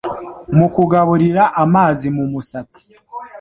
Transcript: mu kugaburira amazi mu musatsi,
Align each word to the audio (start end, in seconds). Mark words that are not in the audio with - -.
mu 0.57 0.67
kugaburira 0.75 1.43
amazi 1.63 2.07
mu 2.15 2.23
musatsi, 2.31 2.81